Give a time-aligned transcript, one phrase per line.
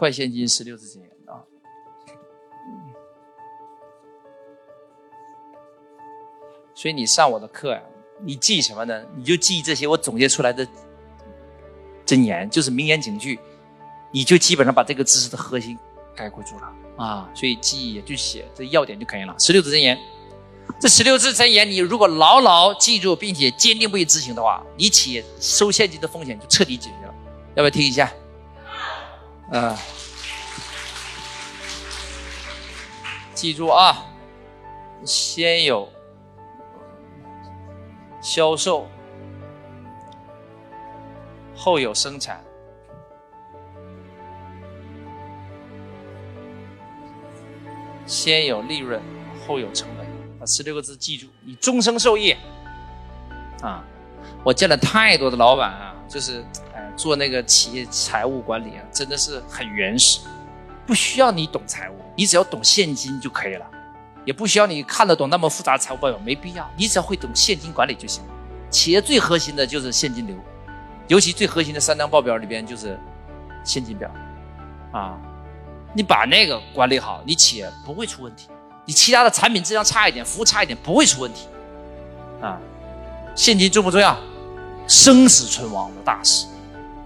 [0.00, 1.44] 快现金十六字真言啊。
[6.74, 7.82] 所以你上我的课呀，
[8.22, 9.04] 你记什么呢？
[9.14, 10.66] 你就记这些我总结出来的
[12.06, 13.38] 真言，就是名言警句，
[14.10, 15.78] 你就基本上把这个知识的核心
[16.16, 17.30] 概括住了啊。
[17.34, 19.34] 所以记忆也就写这要点就可以了。
[19.38, 19.98] 十六字真言，
[20.80, 27.14] 这十六字真言，你如果牢牢记住，并且坚定不移执行的话，你企业收现金的风险就彻底解决了。
[27.56, 28.10] 要不要听一下？
[29.52, 29.78] 啊，
[33.34, 34.06] 记住啊，
[35.04, 35.88] 先有。
[38.22, 38.86] 销售
[41.56, 42.44] 后有生产，
[48.04, 49.00] 先有利润
[49.46, 50.06] 后有成本，
[50.38, 52.36] 把十六个字记住，你终生受益。
[53.62, 53.82] 啊，
[54.44, 56.44] 我见了太多的老板啊，就是
[56.96, 60.20] 做那个企业财务管理啊，真的是很原始，
[60.86, 63.66] 不需要你懂财务，你只要懂现金就可以了。
[64.24, 66.70] 也不需要你看得懂那么复杂的财务报表，没必要。
[66.76, 68.22] 你只要会懂现金管理就行。
[68.70, 70.36] 企业最核心的就是现金流，
[71.08, 72.98] 尤其最核心的三张报表里边就是
[73.64, 74.10] 现金表，
[74.92, 75.18] 啊，
[75.94, 78.48] 你把那个管理好，你企业不会出问题。
[78.84, 81.48] 你其他的产品质量差一点，服务差一点，不会出问题。
[82.40, 82.60] 啊，
[83.34, 84.16] 现金重不重要？
[84.86, 86.46] 生死存亡的大事，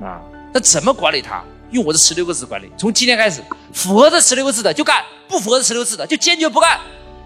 [0.00, 0.20] 啊，
[0.52, 1.42] 那怎么管理它？
[1.70, 3.42] 用我的十六个字管理，从今天开始，
[3.72, 6.78] 符合这十六个字的就干，不符合这十六个字的就坚决不干。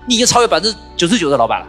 [0.07, 1.67] 你已经超越百分之九十九的老板了，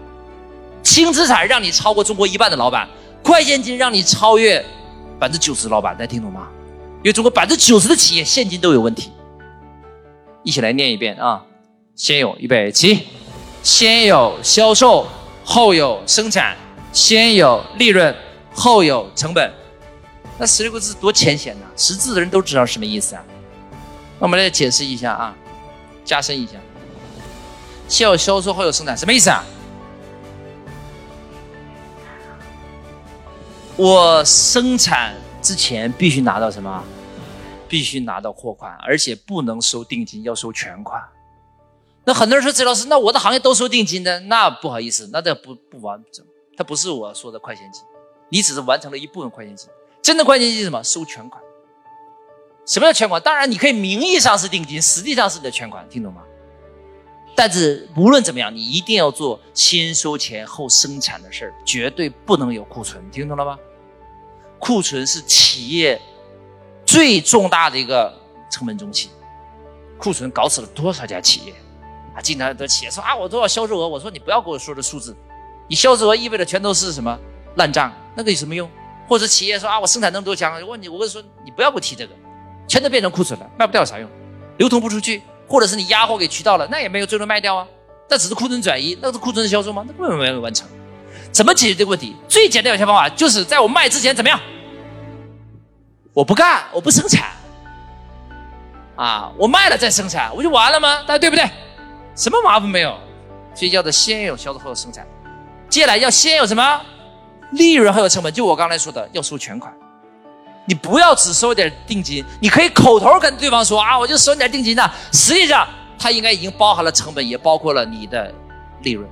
[0.81, 2.87] 轻资产让你超过中国一半的老板，
[3.21, 4.63] 快现金让你超越
[5.19, 6.47] 百分之九十老板，大家听懂吗？
[6.99, 9.11] 因为中国百分之九十的企业现金都有问题。
[10.43, 11.43] 一起来念一遍啊！
[11.95, 13.07] 先有预备起，
[13.61, 15.05] 先有销售
[15.43, 16.55] 后有生产，
[16.93, 18.15] 先有利润
[18.53, 19.51] 后有成本。
[20.39, 23.23] 那十六个字多浅显呐，识字的人都知道什么意思啊。
[24.17, 25.35] 那我们来解释一下啊，
[26.05, 26.53] 加深一下。
[27.89, 29.43] 先有销售后有生产，什么意思啊？
[33.75, 36.83] 我生产之前必须拿到什么？
[37.67, 41.03] 必须拿到货款，而且不能收定金，要收全款。
[42.05, 46.25] 那很多人说：“周老师，那我的行业都收定金的，那不好意思，那这不不完整，
[46.57, 47.83] 它不是我说的快钱金，
[48.29, 49.69] 你只是完成了一部分快钱金。
[50.01, 50.83] 真的关键是什么？
[50.83, 51.41] 收全款。
[52.65, 53.21] 什么叫全款？
[53.21, 56.21] 当然，你可以名义上是定金，实际上是你的全款，听懂吗？”
[57.35, 63.57] 但是无论怎么样，你一定要做先收钱后生产的事儿，绝对不能有库存，听懂了吗？
[64.59, 66.01] 库存是企业
[66.85, 68.13] 最重大的一个
[68.51, 69.09] 成本中心，
[69.97, 71.53] 库存搞死了多少家企业
[72.13, 72.19] 啊！
[72.21, 73.87] 经常有的企业说啊，我多少销售额？
[73.87, 75.15] 我说你不要跟我说这数字，
[75.67, 77.17] 你销售额意味着全都是什么
[77.55, 78.69] 烂账，那个有什么用？
[79.09, 82.13] 或者企业说啊，我生产那么多枪，我问你，我跟你说，你不要给我提这个，
[82.67, 84.07] 全都变成库存了，卖不掉有啥用？
[84.57, 85.21] 流通不出去。
[85.51, 87.67] 或者是你压货给渠道了，那也没有最终卖掉啊，
[88.07, 89.83] 那只是库存转移，那是库存销售吗？
[89.87, 90.67] 那根本没有完成。
[91.31, 92.15] 怎么解决这个问题？
[92.27, 94.39] 最简单有效方法就是在我卖之前怎么样？
[96.13, 97.31] 我不干，我不生产，
[98.95, 101.01] 啊，我卖了再生产，我就完了吗？
[101.07, 101.49] 大家对不对？
[102.15, 102.95] 什么麻烦没有？
[103.55, 105.03] 所以叫做先有销售后有生产。
[105.67, 106.81] 接下来要先有什么？
[107.51, 109.73] 利润还有成本，就我刚才说的，要收全款。
[110.65, 115.67] 你不要只收点定金，你可以口头跟对方说啊，我就收你点定金的，实际上
[115.97, 118.31] 它应该已经包含了成本，也包括了你的
[118.83, 119.09] 利润。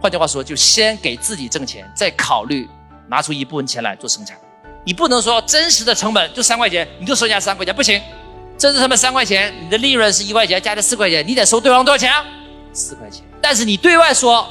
[0.00, 2.68] 换句话说，就先给自己挣钱，再考虑
[3.08, 4.36] 拿出一部分钱来做生产。
[4.84, 8.00] 你不能说真实的成本就三块钱，你就收人家三块钱，不行。
[8.56, 12.24] 真实成本三块钱，你的利润是一块钱，加了四块钱，你得收对方多少钱啊？
[12.72, 13.24] 四块钱。
[13.40, 14.48] 但是你对外说，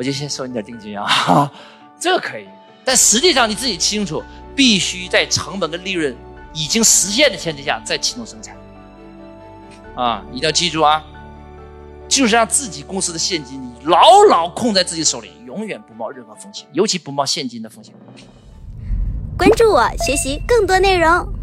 [0.00, 1.52] 我就先收你点定金啊，
[2.00, 2.48] 这个可以。
[2.82, 4.22] 但实际上你自己清楚。
[4.52, 6.14] 必须在成本跟利润
[6.52, 8.54] 已经实现的前提下再启动生产，
[9.94, 11.02] 啊，一定要记住啊，
[12.08, 17.94] 就是让自己公司的现金你牢牢控在自己手里，永远不冒任何风险，尤其不冒现金的风险。
[19.38, 21.39] 关注我，学习更多内容。